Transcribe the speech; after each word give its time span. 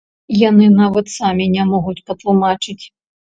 Яны 0.49 0.65
нават 0.77 1.11
самі 1.17 1.45
не 1.57 1.67
могуць 1.73 2.03
патлумачыць. 2.09 2.81